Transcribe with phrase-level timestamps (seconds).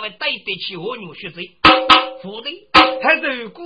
[0.00, 1.50] 对得起我女婿贼，
[2.22, 2.68] 不对，
[3.02, 3.64] 还如果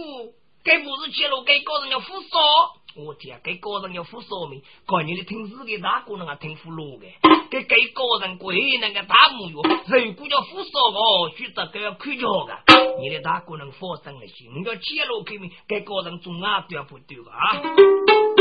[0.64, 7.06] 该不是揭露，该个人要负说，我天，该个人要负说明，看你的听自己大个人啊听负落的，
[7.50, 12.58] 给给个人归那个大木哟，如果要负说哦，就这个要看着的，
[13.00, 18.31] 你的大个人发生了事，你要揭露给明，该个人总啊对不对啊？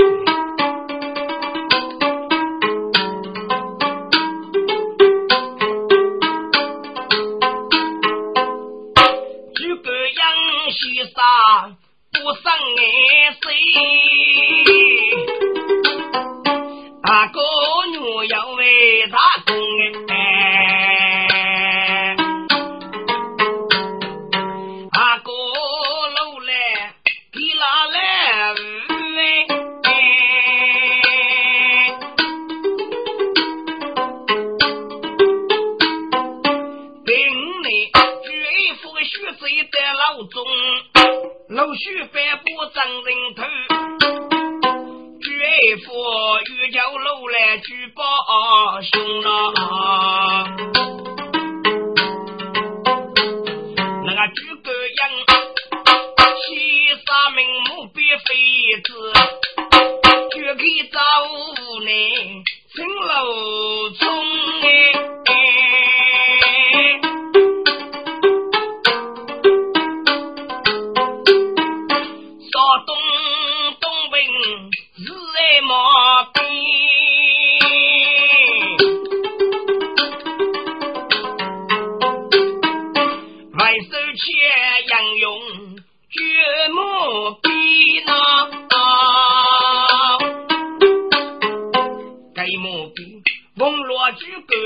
[12.73, 12.81] 你
[13.41, 14.00] 谁？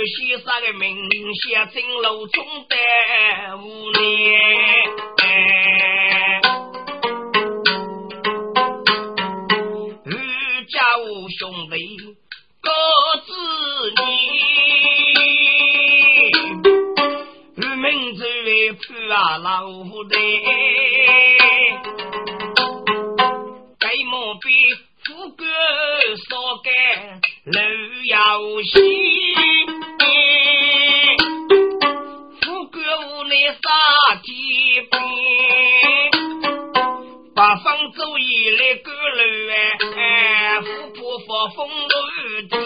[0.08, 2.76] 写进楼中的
[3.58, 4.00] 五年，
[10.06, 10.12] 二
[10.68, 11.74] 家五兄弟
[12.62, 12.70] 各
[13.26, 13.32] 自
[14.04, 14.08] 念，
[17.58, 18.80] 二门子为铺
[19.12, 20.16] 啊老虎的，
[23.80, 24.52] 该莫比
[25.04, 25.46] 富贵
[26.30, 26.72] 少干
[27.46, 27.60] 楼
[28.08, 28.14] 要
[28.62, 29.35] 西。
[41.50, 42.58] 风雨天。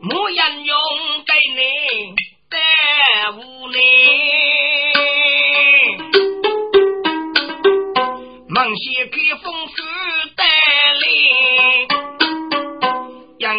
[0.00, 0.74] 莫言用
[1.24, 1.60] 给你
[2.50, 2.56] 带
[3.36, 3.78] 无奈，
[8.48, 9.68] 忙些给风雨
[10.36, 11.04] 带来。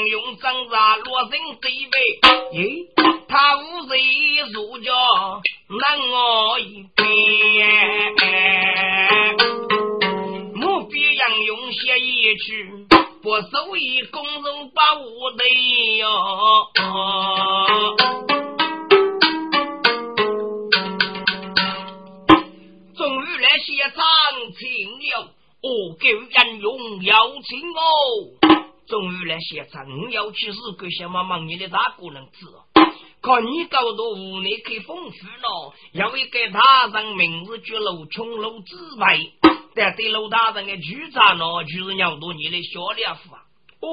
[0.09, 1.95] 用挣扎落人对背，
[2.53, 2.87] 咦，
[3.29, 3.99] 他无人
[4.53, 4.91] 如家
[5.67, 7.05] 难我一边，
[10.55, 12.87] 目标杨勇写一句，
[13.21, 15.43] 不守以公人把我的
[15.97, 16.07] 哟。
[22.95, 24.01] 终于来写长
[24.57, 24.65] 情
[24.99, 25.67] 了，我
[25.99, 27.13] 给杨勇邀
[27.43, 27.79] 请哦。
[28.87, 32.31] 终于来写成，我要去日国想妈妈你的大姑娘子，
[33.27, 39.19] 看你搞到屋内可丰富了，要一个大人名字叫楼琼楼之外，
[39.75, 43.43] 但 对楼大人的局长呢，就是让到你的小脸夫啊。
[43.81, 43.91] 哦，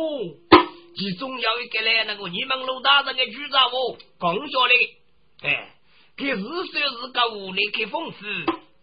[0.97, 5.75] 其中有一个来那个你们楼大人的局长哦，讲下来，哎，
[6.17, 8.25] 可是说是个屋内可丰富，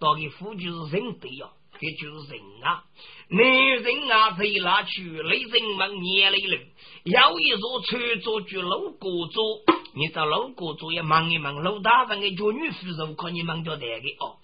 [0.02, 1.48] 到底富就是人对呀，
[1.80, 2.84] 这就是人啊。
[3.30, 5.22] 男人啊，走哪去？
[5.22, 6.60] 雷人们撵来了，
[7.06, 9.62] 有一座穿着住楼过座，
[9.94, 14.38] 你找老哥做也忙一忙，老大人的叫女夫人可你忙叫那个哦，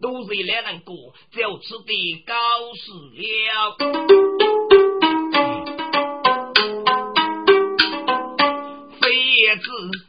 [0.00, 0.94] 都是两人过，
[1.30, 2.34] 就此的高
[2.74, 3.76] 事了。
[9.00, 10.07] 非子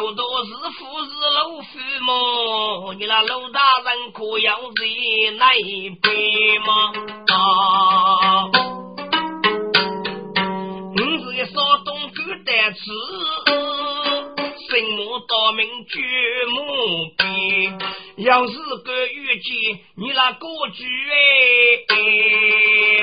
[0.00, 0.08] 呀奴才。
[0.08, 0.08] 来姑啊！
[0.08, 2.94] 你那高多是富是老夫么？
[2.94, 4.86] 你那老大人可要在
[5.36, 6.92] 那一边吗？
[7.28, 7.34] 啊！
[10.94, 11.54] 你是个少
[11.84, 12.80] 东狗蛋吃，
[14.68, 15.94] 什么大名绝
[16.46, 16.56] 目
[17.16, 17.78] 边？
[18.18, 18.52] 要是
[18.84, 19.50] 个遇见
[19.96, 20.84] 你那个局
[21.88, 21.94] 哎，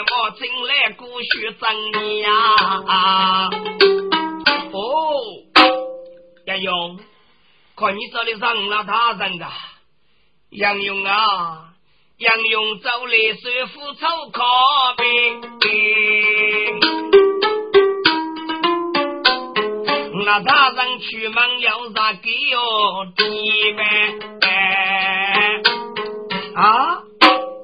[0.03, 1.25] 我进来过去
[1.59, 1.65] 整
[2.01, 2.29] 你呀！
[4.73, 5.56] 哦。
[6.57, 6.99] 杨勇，
[7.75, 9.51] 看你这里上了大人啊！
[10.49, 11.69] 杨勇啊，
[12.17, 14.43] 杨勇走来水府抽咖
[14.97, 15.39] 啡，
[20.25, 23.05] 那大人出门要啥给哟？
[23.15, 23.81] 弟呗？
[26.55, 27.03] 啊？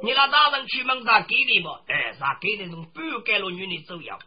[0.03, 1.69] 你那大人去门咋给的不？
[1.87, 2.69] 哎，啥给的？
[2.69, 4.19] 从半盖路女的走要。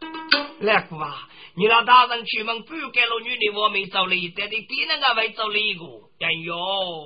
[0.59, 5.85] 来姑啊，你那大人去门半盖路女的，我没走哩，但你别人个会走哩个。
[6.19, 7.05] 哎呦，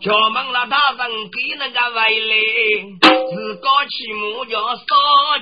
[0.00, 2.36] 敲门那大人给那个回来，
[3.00, 4.84] 自个起码要少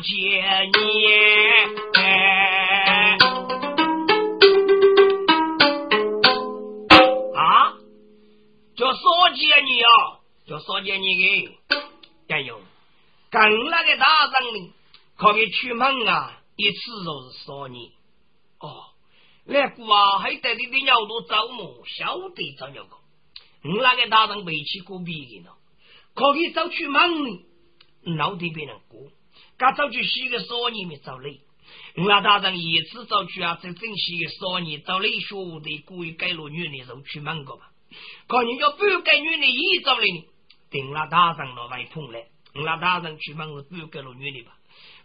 [0.02, 0.72] 几年。
[10.56, 10.60] 啊？
[10.60, 11.54] 叫少几年个？
[12.28, 12.60] 哎呦，
[13.30, 14.72] 跟那个大人呢，
[15.16, 17.92] 可以出门啊，一次都是少年。
[18.58, 18.84] 哦，
[19.44, 21.84] 那姑啊，还带你的鸟都走么？
[21.86, 22.96] 晓得走鸟个？
[23.62, 25.50] 你那个大人没去过别的呢，
[26.14, 27.44] 可以走出门呢，
[28.16, 29.00] 老得别人过。
[29.58, 31.40] 刚走去洗个少年没走累。
[31.96, 37.70] 那大人一次走去啊，在正洗个少年走累，学的故意改了女的就出门个吧？
[38.26, 40.24] 可人家不改女的一走了呢？
[40.70, 44.56] 顶了大人了来碰来，那大人出门是不给了女的吧？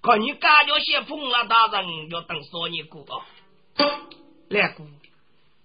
[0.02, 3.26] 可你感觉先碰了大人，要等少年过啊。
[4.50, 4.86] 来姑，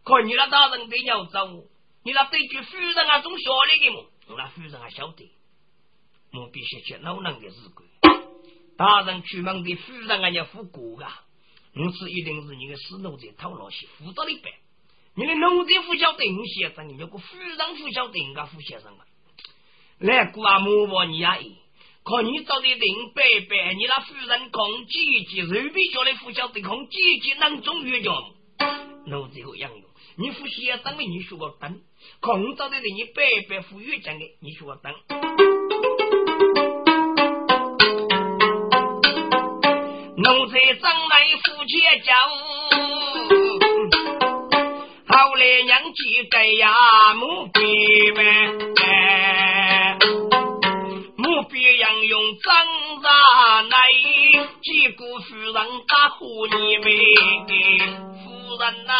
[0.04, 1.64] 可你那大人对要走，
[2.04, 4.06] 你那对句夫人啊，总晓得的么？
[4.36, 5.30] 那夫人还晓得，
[6.34, 7.86] 我必须去老能的日鬼。
[8.76, 11.22] 大人出门的夫人啊，要付过啊。
[11.74, 14.52] 我是一定是你的死奴才讨老些，负责一半。
[15.14, 19.04] 你的奴才不晓得你先生，你有个夫人不晓得人家夫先生嘛？
[19.98, 21.56] 来姑啊，莫问你阿姨，
[22.04, 28.12] 看你找的林伯伯，你那夫人空姐姐，随便叫来呼叫的空姐姐，能中越叫？
[29.06, 29.82] 奴才和杨勇，
[30.18, 31.80] 你夫先生的你说个等，
[32.20, 34.92] 空找的你伯伯富越讲的，你说个等。
[40.18, 42.12] 奴才张来夫前叫，
[45.08, 46.74] 后来娘几个呀，
[47.14, 47.48] 母
[51.56, 52.04] 伯伯。
[52.06, 52.46] 用张
[53.02, 53.08] 大
[53.62, 53.74] 奶，
[54.62, 55.54] 几个夫人
[55.88, 56.86] 打呼你们，
[58.22, 58.24] 夫
[58.60, 58.92] 人呐，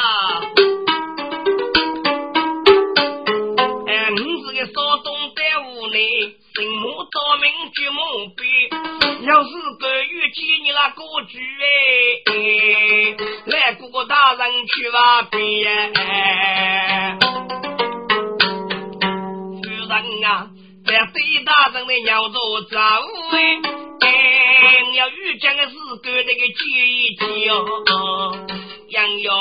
[3.86, 4.74] 哎，你是个少
[5.04, 5.06] 东
[5.36, 7.44] 在屋里，什么大名
[7.74, 8.02] 就莫
[8.36, 8.40] 比，
[9.26, 11.38] 要是个遇见你那个局
[12.26, 12.32] 哎，
[13.46, 16.00] 来哥哥大人去吧边，夫
[21.56, 22.78] 大人的鸟做走
[24.00, 24.08] 哎，
[24.94, 26.62] 要遇见的是个那个姐
[27.18, 28.46] 姐哦，
[28.90, 29.32] 杨勇，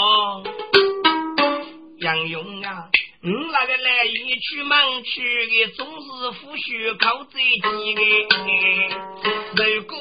[2.00, 2.88] 杨勇啊，
[3.22, 9.98] 你那个来一出门去的总是夫婿靠这几个，如果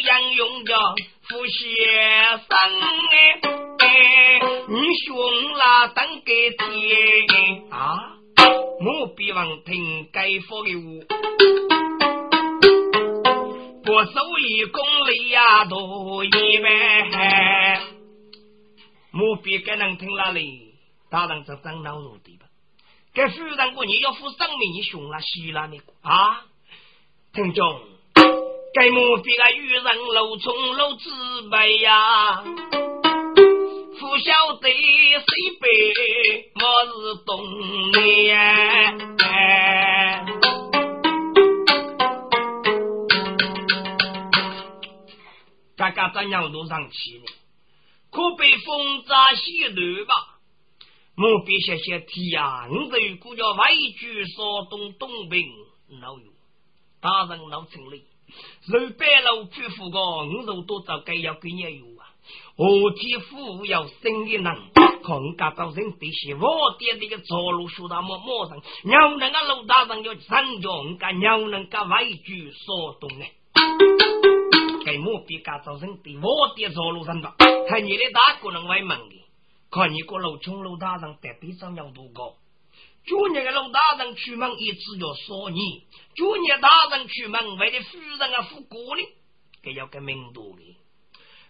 [0.00, 0.76] 杨勇叫
[1.28, 1.58] 夫先
[2.38, 2.46] 生
[3.80, 3.84] 哎，
[4.68, 8.21] 你兄啦等个天啊。
[8.84, 10.80] 我必望听该佛的话，
[13.84, 17.80] 不收一公里呀多一万。
[19.12, 20.74] 我必该能听那里，
[21.08, 22.46] 大人这长脑入的吧？
[23.14, 26.44] 该夫人过你要付生命，你凶了死了你啊！
[27.32, 27.80] 听众，
[28.74, 32.42] 该莫比个愚人露从露自白呀。
[34.00, 35.24] 不晓得谁
[35.60, 36.50] 背，
[37.24, 38.36] 东年。
[45.76, 47.24] 大家怎样都上去呢？
[48.10, 50.14] 可被风扎西头吧？
[51.14, 52.66] 莫别些些提啊！
[52.70, 53.66] 你这个叫外
[53.98, 55.46] 居少东东兵
[56.00, 56.32] 老有，
[57.00, 58.02] 大人老成嘞，
[58.66, 61.86] 肉白老皮肤个，你肉多早该要给你有。
[62.56, 64.54] 何天富有生意能，
[65.02, 73.26] 看家到人必须我爹这个走路说他么么上，娘那个路大上要上脚，家娘那个外居所动呢？
[74.84, 77.34] 给莫比家造人的我爹走路上吧，
[77.68, 79.14] 看你的大姑娘为忙的，
[79.70, 82.34] 看你个老冲老大人得比上样多高。
[83.04, 89.02] 昨日个老大人出门一直要说你，昨日大人出门为了夫人啊夫过呢，
[89.62, 90.76] 给要个名多的。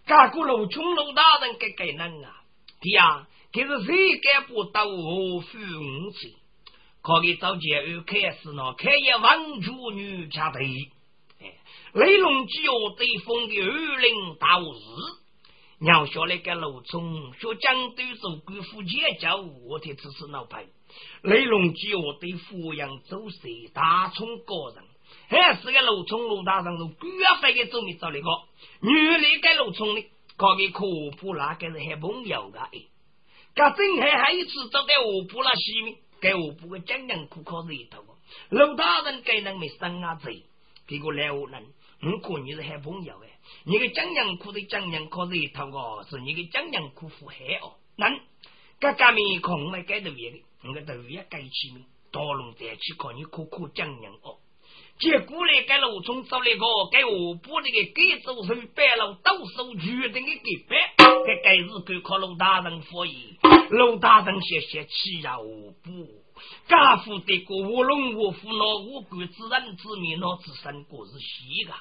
[0.05, 2.35] 家个老冲老大人给给能啊，
[2.81, 6.33] 对呀，这是谁给不到我父母亲？
[7.03, 10.59] 可以早节又开始呢，开业王主女家的，
[11.39, 11.53] 哎，
[11.93, 14.63] 雷龙只要对风的二零大日。
[15.77, 20.65] 娘下来个老冲，说江都做官府节教，我的只是老派。
[21.21, 23.37] 雷龙基我对抚养周氏
[23.71, 24.83] 大冲个人，
[25.27, 28.27] 还是个老冲老大人，都官费的做没找那个。
[28.81, 30.03] 原来个老冲呢，
[30.37, 30.85] 搞个科
[31.19, 32.79] 普那个是还朋友的，哎，
[33.55, 38.03] 噶真还还一次走在河浦那西面，给河浦个江阳库考试一头。
[38.49, 40.43] 老大人给人没生啊贼，
[40.87, 41.63] 这个来我人，
[42.01, 43.29] 我看你是还朋友哎。
[43.65, 47.75] 你个江阳库的江阳可是一头哦，是你个江阳库富海哦。
[47.95, 48.09] 那
[48.79, 54.32] 各家面孔来改头也的，你个头也改起面，大龙再去看你可可江阳哦。
[54.99, 60.93] 结果来改路从找那个改我部那个改走手白了，到手决定的给白，
[61.25, 63.15] 该改日该靠陆大人发言，
[63.69, 66.07] 陆大人谢谢气呀我部。
[66.67, 71.73] 家父的个卧龙卧虎那我管自然之命那自身过是虚个。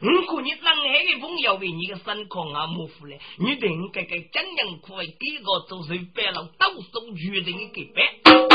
[0.00, 8.53] 如果你南海的朋友为你的身康啊模糊嘞，你定该该江阳苦为给个做手白了，到手决定的给白。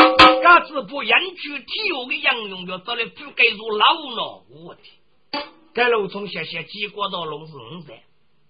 [0.50, 4.82] 家子不养猪体育的养用要找来不该入老了，我的。
[5.76, 7.96] 该路从下下几过到龙是五山。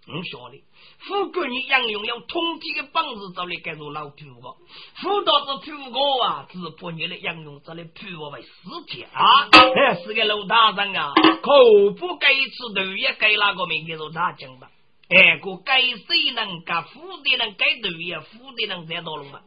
[0.08, 0.64] 我晓得，
[1.00, 4.56] 富贵你杨勇要通体的本事，找来改做老皮个，
[4.96, 9.50] 辅导这皮个啊，只怕你的杨勇找来皮我为死体啊！
[9.52, 14.72] 哎，是个老大人啊，可不该吃头也该哪个名给做大将吧？
[15.10, 19.42] 哎，个该谁能干，富的人该头也，富的人才到了嘛？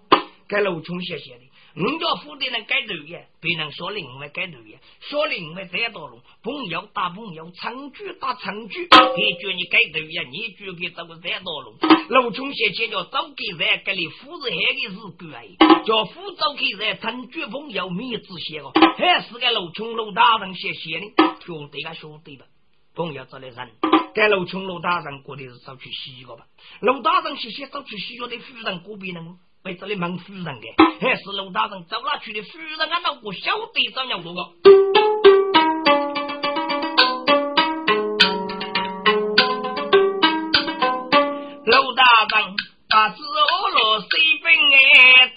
[0.47, 1.52] 该老穷谢谢的。
[1.75, 8.87] 五家府的人改头也，别人说另外改头也，说另外再多龙，朋友打朋友，长句打长句，
[9.17, 11.75] 你句你改头也，你句给这个再多龙。
[12.11, 15.49] 老穷先前叫早给在给你夫人还的是怪，
[15.87, 22.45] 叫夫早给在长句朋友面子些哦，还是个老穷老大人写写的，兄弟啊兄弟吧，
[22.95, 23.71] 朋友找来人，
[24.15, 26.45] 该老穷老大人过的是早去洗个吧，
[26.83, 29.39] 老大人写写早去洗个的富人过别人。
[29.65, 32.43] 被这里蒙夫人的，还是陆大人走那去的？
[32.43, 34.41] 夫人俺那我晓得怎样做个？
[41.65, 42.57] 陆大人
[42.91, 44.09] 把子我落水
[44.43, 45.33] 兵眼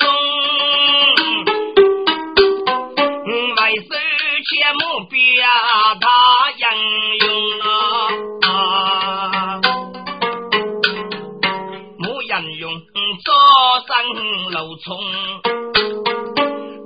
[14.66, 14.98] 生楼冲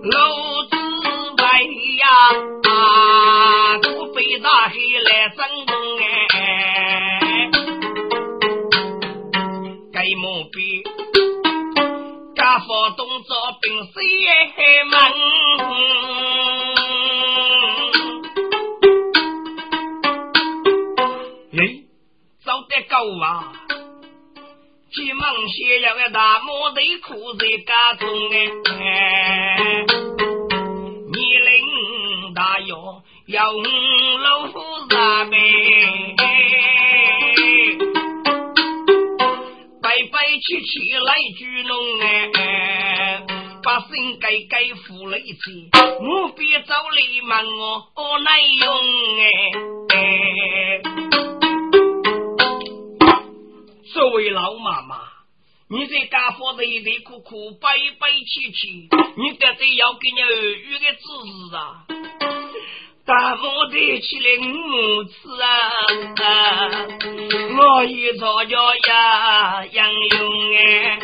[0.04, 0.18] 楼
[0.70, 0.76] 子
[1.38, 1.44] 外
[2.00, 2.06] 呀，
[2.70, 5.74] 啊都被大黑来争动
[6.34, 7.50] 哎，
[9.94, 10.84] 该莫比
[12.36, 12.68] 家父
[12.98, 13.98] 动作并谁
[14.84, 15.00] 门？
[21.54, 21.60] 哎，
[22.44, 23.54] 早得够啊！
[24.92, 28.08] 急忙写了个大毛的裤子家中
[28.80, 29.86] 哎，
[31.12, 35.36] 你领大药要五老夫人呗，
[39.82, 43.26] 白白切切来聚拢哎，
[43.64, 45.40] 把心改改付了一次，
[45.74, 48.68] 我别找你问我我来用
[49.18, 49.98] 哎。
[53.92, 55.09] 作为老妈妈，
[55.72, 57.68] 你在家伙累累苦苦、悲
[58.00, 60.34] 悲戚戚，你得得要给你儿
[60.66, 61.86] 女的支持啊！
[63.06, 65.48] 大母的起来母子啊，
[67.56, 71.00] 我一早叫呀杨勇哎，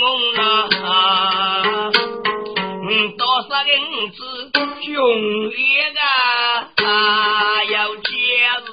[0.00, 1.92] 本姓翁啊，
[3.18, 3.72] 多少银
[4.12, 4.18] 子
[4.52, 4.88] 穷
[5.50, 5.52] 一
[5.92, 6.00] 个
[6.86, 6.90] 啊，
[7.64, 8.08] 要节
[8.64, 8.66] 日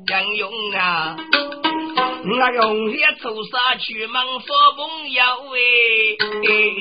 [0.08, 1.16] 杨勇啊。
[2.26, 5.22] 那个红叶走沙去忙佛朋友
[5.52, 5.56] 哎，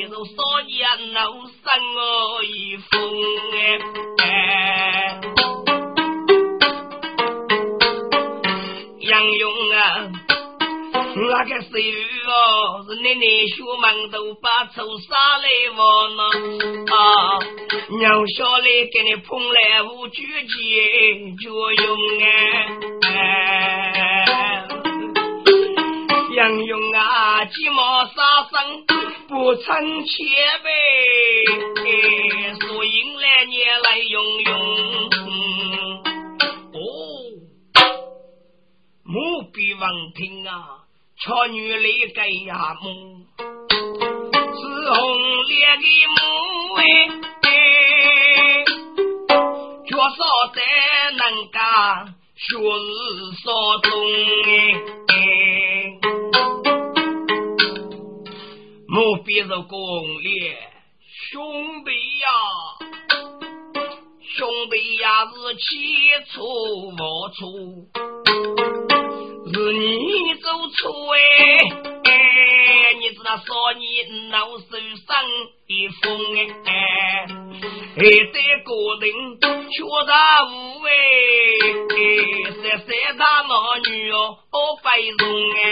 [0.09, 0.31] 都少
[0.65, 1.42] 年老
[1.75, 2.85] 我一封
[4.19, 5.19] 哎，
[8.99, 10.11] 杨勇啊，
[11.15, 11.73] 那个谁
[12.27, 16.21] 哦，是奶奶学忙都把走沙来往呢
[16.93, 16.95] 啊，
[17.97, 22.23] 娘小来给你捧来五句钱就用哎。
[26.35, 28.13] 杨勇啊，鸡毛杀
[28.51, 28.85] 生
[29.33, 29.65] 不成
[30.05, 30.13] 切
[30.63, 30.69] 呗，
[32.61, 34.49] 所以来年来用用。
[36.71, 36.77] 哦，
[39.03, 40.85] 母必王听啊，
[41.19, 41.81] 巧女来
[42.13, 44.61] 给呀母，是
[44.91, 45.01] 红
[45.47, 46.15] 脸的母
[46.77, 46.81] 哎，
[49.87, 49.97] 绝少
[50.53, 50.61] 在
[51.17, 53.49] 能干，学日少
[53.79, 53.89] 中
[55.07, 55.82] 哎。
[59.33, 60.55] 我别着公烈
[61.31, 62.27] 兄弟呀，
[64.37, 65.63] 兄弟呀是起
[66.31, 66.43] 初
[66.91, 67.49] 我错，
[69.51, 75.17] 是你做错哎，你知道说你老手上
[75.65, 76.03] 一封
[76.65, 77.25] 哎，
[77.95, 78.69] 还得个
[79.01, 79.09] 人
[79.71, 80.53] 缺大无
[80.85, 80.91] 哎，
[82.61, 83.51] 三三大男
[83.91, 84.37] 女哦
[84.83, 84.87] 白
[85.17, 85.21] 容
[85.55, 85.63] 哎。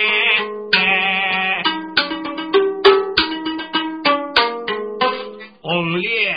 [5.71, 6.35] 红烈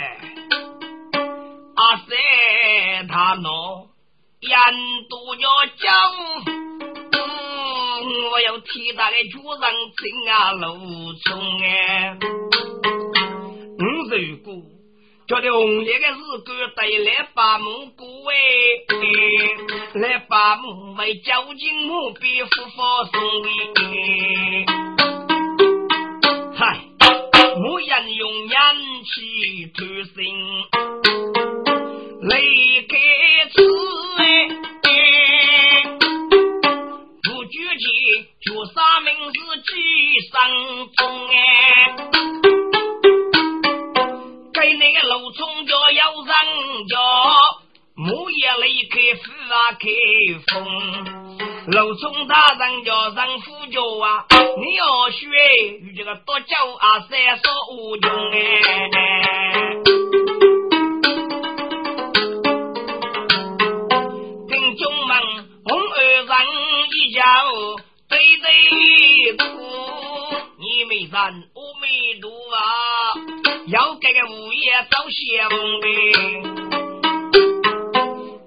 [1.75, 2.07] 阿三
[3.09, 3.87] 他喏，
[4.39, 4.49] 眼
[5.09, 5.91] 都要讲，
[8.31, 9.61] 我要替他的主人
[9.97, 11.27] 请啊路冲
[11.61, 12.17] 哎。
[13.77, 14.47] 五如果
[15.27, 16.13] 觉得红烈的日
[16.45, 18.35] 子带来把门过哎，
[19.99, 23.49] 来把门为交警目别复发送礼，
[24.69, 24.84] 嗨。
[27.79, 28.57] 人用眼
[29.03, 30.15] 气偷心，
[32.21, 32.93] 离开
[33.53, 33.55] 此
[34.17, 34.23] 哎，
[37.23, 37.85] 不举起
[38.41, 39.71] 就杀名是几
[40.31, 40.33] 生
[40.95, 41.33] 中哎，
[44.53, 46.33] 给那个路冲叫要人
[46.89, 46.93] 叫，
[47.95, 49.85] 木叶离开富啊开
[50.47, 51.24] 封。
[51.67, 54.25] 楼中大人叫人呼叫啊，
[54.57, 55.25] 你要学
[55.79, 58.37] 与这个多教啊，三说无穷哎。
[64.47, 65.17] 听众们，
[65.65, 66.37] 红二人
[66.91, 67.75] 一家哦
[68.09, 69.43] 对对哭，
[70.59, 72.57] 你没人我没读啊，
[73.69, 75.49] 要给个物业找相
[75.81, 75.87] 的，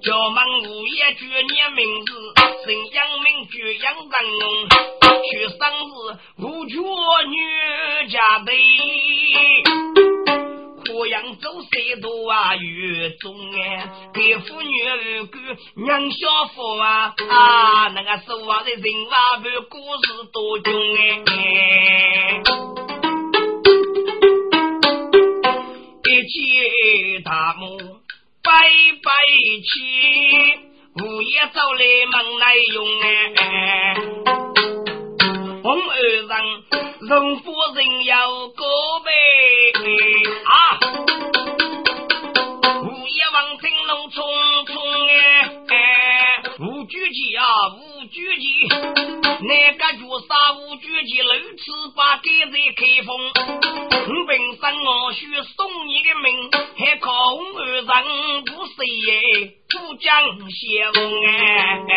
[0.03, 2.38] 叫门物业举念名字。
[2.75, 4.09] 养民居养人，
[5.25, 5.91] 去生日
[6.37, 6.77] 无绝
[7.29, 8.53] 女家的，
[10.87, 12.55] 苦养走谁多啊？
[12.57, 15.39] 越重哎，给妇女儿个
[15.77, 17.89] 娘小福啊啊！
[17.95, 22.43] 那个说话的人话不故事多穷哎，
[26.05, 27.79] 一起大幕
[28.43, 28.53] 拜
[29.03, 29.11] 拜
[29.63, 30.68] 起。
[31.01, 33.95] 午夜走来门来用哎，
[35.63, 36.31] 红二人
[37.09, 38.65] 荣夫人要告
[39.05, 39.11] 白
[40.45, 40.57] 啊，
[42.83, 44.17] 午夜王听龙匆
[44.67, 44.73] 匆
[45.69, 47.45] 哎，五举旗啊
[47.77, 48.69] 五举旗，
[49.49, 51.65] 那个绝杀五举旗，六次
[51.97, 53.09] 把给在开封，
[54.07, 55.25] 我本身我需
[55.57, 57.83] 送你的命，还靠红二人
[58.45, 59.55] 不是耶。
[59.71, 60.07] 珠江
[60.51, 60.93] 相
[61.89, 61.97] 哎，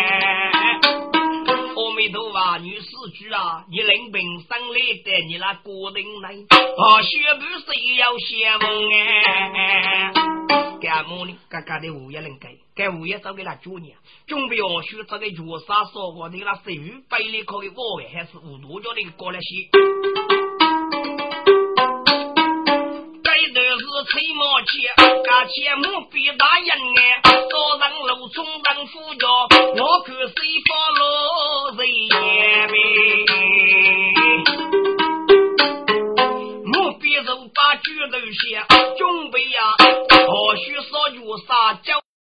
[1.92, 4.74] 阿弥陀佛，女施主啊，你领兵上来
[5.04, 8.58] 的，你那国人来，啊，学不是要相
[8.90, 10.10] 哎。
[10.80, 11.36] 干么呢？
[11.50, 13.92] 嘎嘎的物业能给，该物业找给他主呢，
[14.26, 19.68] 准备要学这个绝杀说我的那十余百里可以我还是无多叫的过来些。
[24.04, 24.82] 吹毛气，
[25.24, 27.22] 家前母比大人哎，
[27.78, 30.34] 上路中人呼叫，我看谁
[30.68, 31.00] 发落
[31.76, 32.20] 谁眼
[36.64, 39.58] 母比手把举头先，准备呀，
[40.26, 41.92] 或许少就啥酒